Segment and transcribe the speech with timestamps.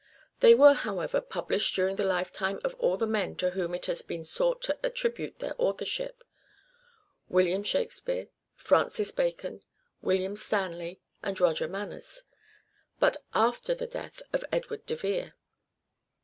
[0.39, 4.01] They were, however, published during the lifetime of all the men to whom it has
[4.01, 6.23] been sought to attribute their authorship:
[7.29, 9.61] William Shak spere, Francis Bacon,
[10.01, 12.23] William Stanley and Roger Manners:
[12.99, 15.35] but after the death of Edward de Vere.